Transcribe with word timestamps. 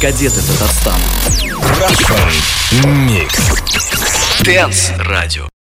кадеты 0.00 0.40
Татарстана. 0.40 1.04
Mix. 2.84 4.42
Дэнс 4.42 4.92
радио. 4.96 5.59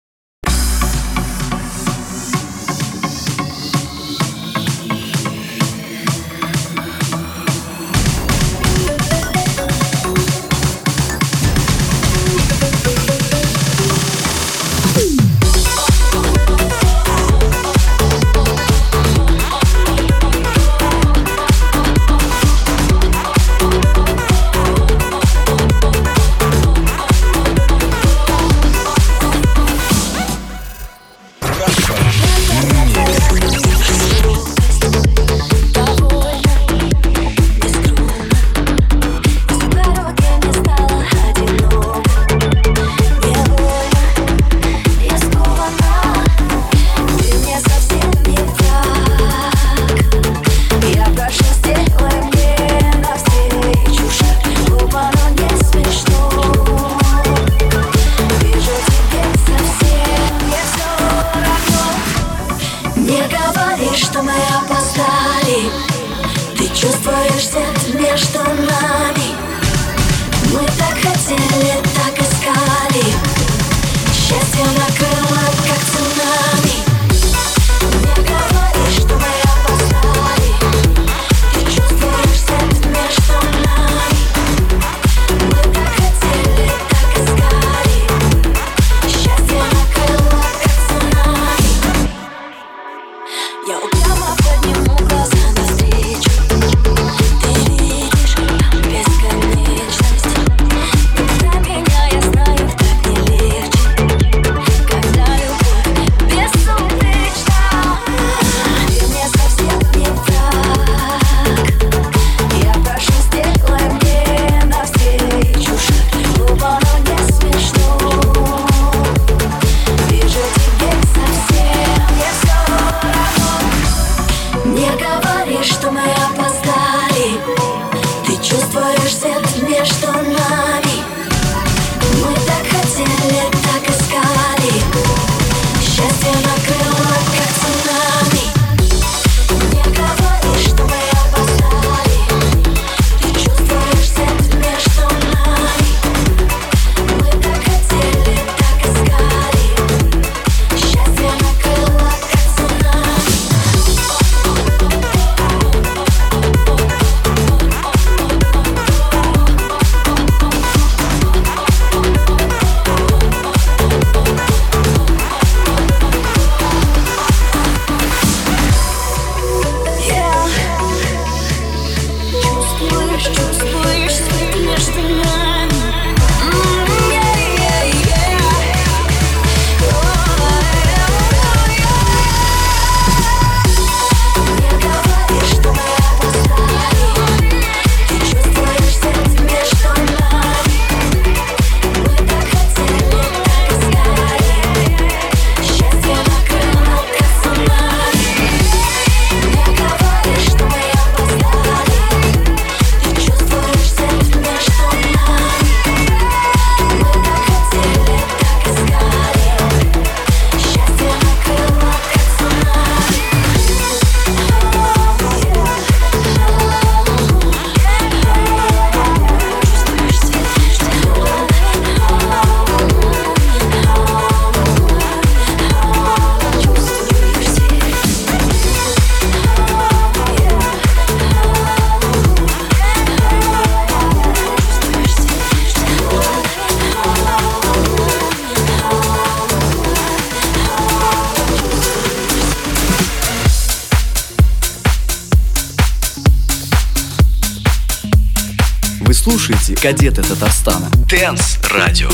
«Кадеты 249.81 250.21
Татарстана». 250.21 250.89
Дэнс 251.09 251.59
Радио. 251.71 252.09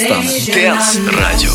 Татарстана. 0.00 0.54
Дэнс 0.54 1.00
Радио. 1.18 1.49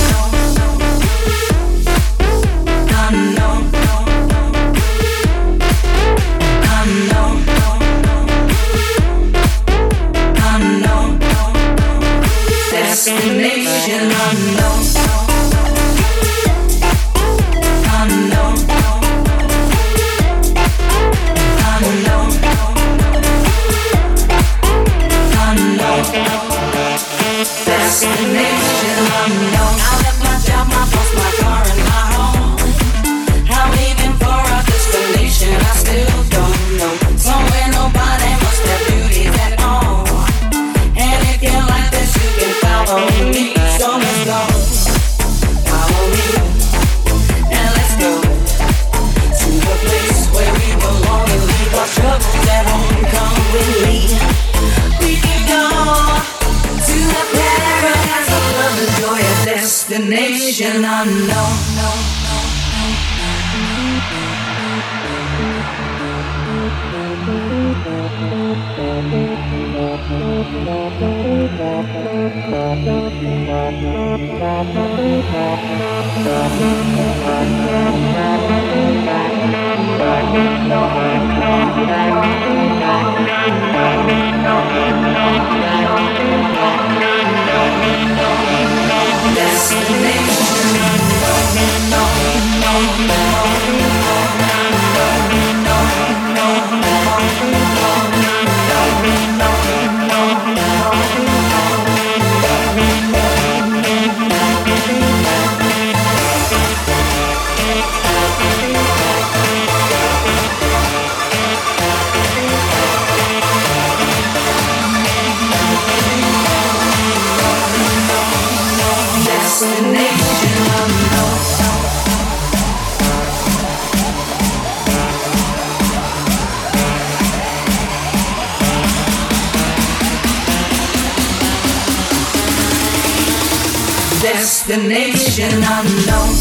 destination 134.75 135.64
unknown. 135.64 136.35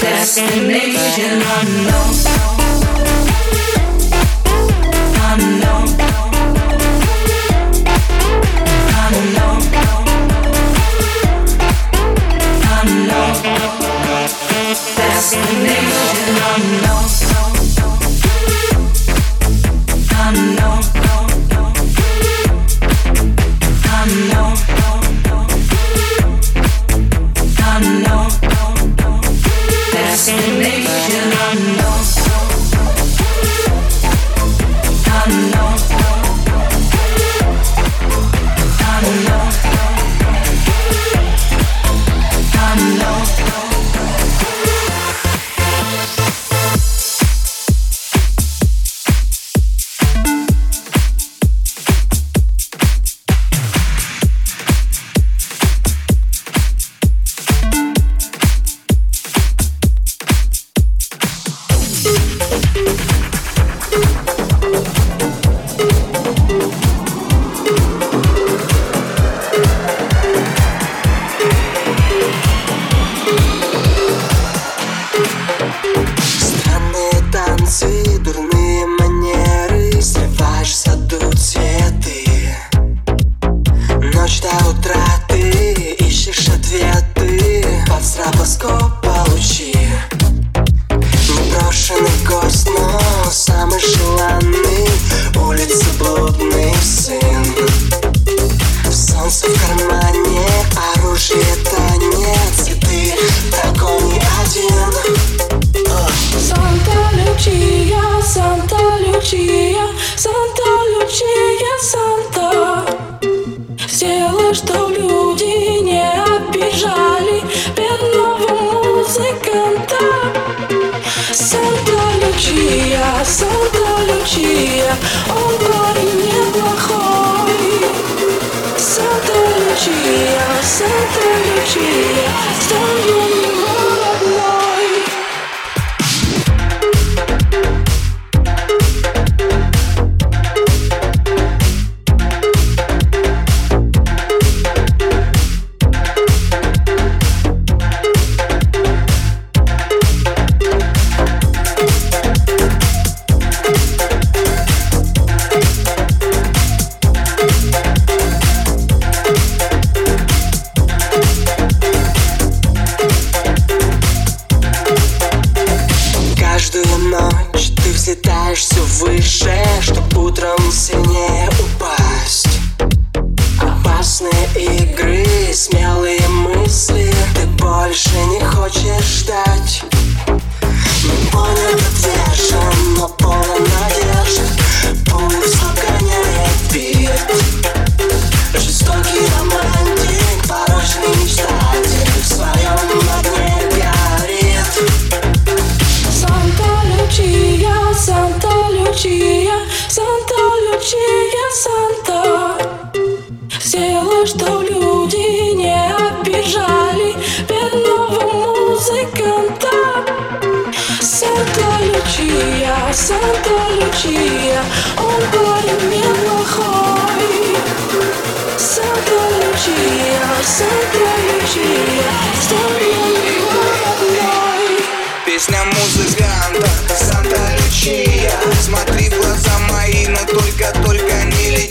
destination 0.00 1.42
unknown. 1.42 1.99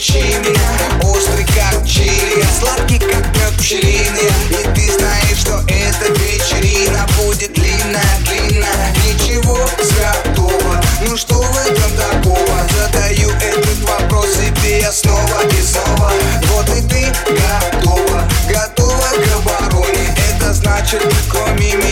Лечи 0.09 0.35
меня 0.39 1.09
Острый 1.09 1.45
как 1.45 1.85
чили, 1.85 2.43
сладкий 2.59 2.99
как 2.99 3.25
мед 3.35 3.53
пчелиный 3.57 4.29
И 4.49 4.75
ты 4.75 4.91
знаешь, 4.93 5.39
что 5.39 5.61
эта 5.67 6.11
вечерина. 6.13 7.05
Будет 7.17 7.53
длинная, 7.53 8.19
длинная 8.25 8.93
Ничего 9.05 9.57
святого, 9.81 10.81
ну 11.01 11.17
что 11.17 11.35
в 11.35 11.57
этом 11.67 11.91
такого? 11.95 12.67
Задаю 12.77 13.29
этот 13.31 13.79
вопрос 13.81 14.27
себе 14.33 14.79
я 14.81 14.91
снова 14.91 15.43
и 15.45 15.61
снова. 15.61 16.11
Вот 16.45 16.69
и 16.69 16.81
ты 16.81 17.05
готова, 17.27 18.27
готова 18.49 19.07
к 19.11 19.35
обороне. 19.37 20.15
Это 20.31 20.53
значит, 20.53 21.01
кроме 21.29 21.73
меня 21.73 21.88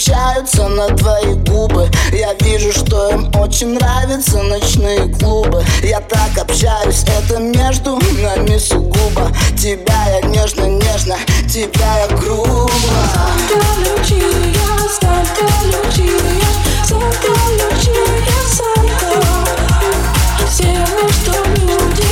переключаются 0.00 0.68
на 0.68 0.88
твои 0.96 1.34
губы. 1.34 1.88
Я 2.12 2.34
вижу, 2.40 2.72
что 2.72 3.10
им 3.10 3.30
очень 3.38 3.74
нравятся 3.74 4.42
ночные 4.42 5.08
клубы. 5.14 5.62
Я 5.82 6.00
так 6.00 6.38
общаюсь, 6.38 7.04
это 7.04 7.38
между 7.38 7.98
нами 8.22 8.56
сугубо. 8.58 9.30
Тебя 9.58 10.06
я 10.08 10.20
нежно-нежно, 10.28 11.16
тебя 11.48 11.98
я 11.98 12.16
грубо. 12.16 12.70
Лючия, 13.78 14.20
Санта 15.00 15.46
Лючия, 15.64 16.18
Санта 16.84 17.32
Лючия, 17.50 18.06
Санта 18.56 19.10
Сделай, 20.50 21.12
что 21.12 21.32
люди 21.60 22.09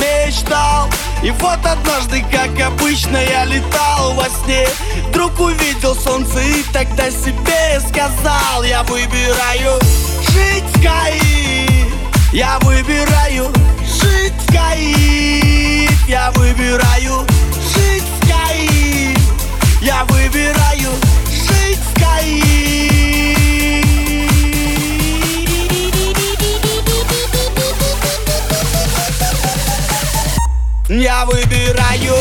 мечтал. 0.00 0.88
И 1.22 1.30
вот 1.30 1.58
однажды, 1.64 2.24
как 2.30 2.50
обычно, 2.64 3.16
я 3.16 3.44
летал 3.44 4.14
во 4.14 4.24
сне. 4.24 4.66
Вдруг 5.08 5.38
увидел 5.40 5.94
солнце 5.94 6.40
и 6.40 6.62
тогда 6.72 7.10
себе 7.10 7.80
сказал 7.88 8.62
Я 8.62 8.82
выбираю 8.84 9.80
жить 10.32 10.64
в 10.74 10.82
Каире 10.82 11.90
Я 12.32 12.58
выбираю 12.60 13.52
жить 14.00 14.34
в 14.46 14.52
Каире. 14.52 15.88
Я 16.06 16.30
выбираю 16.32 17.26
жить 17.74 18.04
в 18.20 18.28
Каире. 18.28 19.16
Я 19.80 20.04
выбираю 20.04 20.90
жить 21.30 21.78
в 21.78 22.00
Каире 22.00 22.67
Я 30.88 31.26
выбираю 31.26 32.14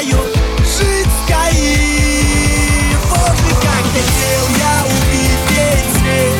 выбираю 0.00 0.24
жить 0.64 1.06
в 1.06 1.28
Боже, 3.10 3.54
как 3.60 3.84
хотел 3.92 4.44
я 4.58 4.84
увидеть 4.86 5.90
свет. 5.98 6.32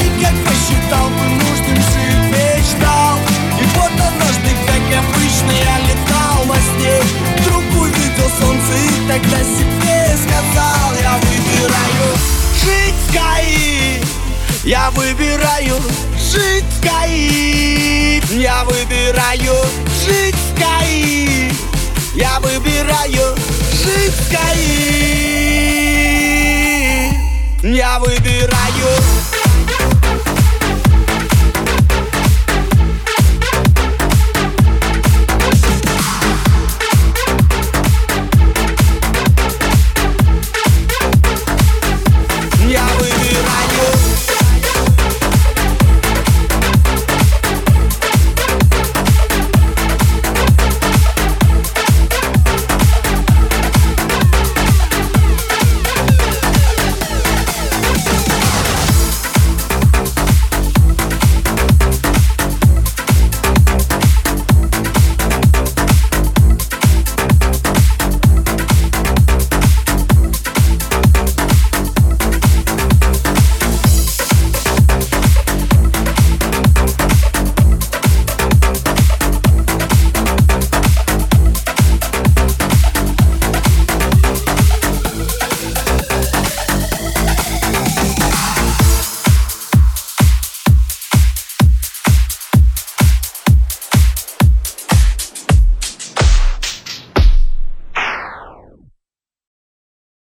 И 0.00 0.22
как 0.22 0.34
посчитал 0.46 1.08
бы 1.08 1.24
нужным 1.44 1.76
жить 1.76 2.30
мечтал 2.30 3.18
И 3.60 3.64
вот 3.76 3.92
однажды, 3.92 4.50
как 4.66 4.84
обычно, 4.98 5.52
я 5.52 5.78
летал 5.88 6.44
во 6.46 6.56
сне. 6.56 7.00
Вдруг 7.40 7.64
солнце 8.40 8.72
и 8.74 9.08
тогда 9.08 9.38
себе 9.42 10.16
сказал 10.16 10.94
Я 11.00 11.18
выбираю 11.18 12.16
жить 12.64 12.94
в 13.08 13.12
Каир 13.12 14.02
я 14.64 14.90
выбираю. 14.92 15.82
Жить 16.16 16.64
в 16.70 16.86
Каир 16.86 18.22
Я 18.30 18.62
выбираю. 18.62 19.56
Жить 20.06 20.36
в 20.36 20.60
Каир 20.60 21.52
Я 22.14 22.38
выбираю 22.40 23.36
жить 23.72 24.12
в 24.12 24.30
Я 27.62 27.98
выбираю 28.00 29.31